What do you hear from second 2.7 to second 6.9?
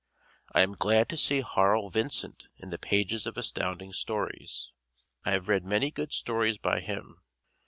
the pages of Astounding Stories. I have read many good stories by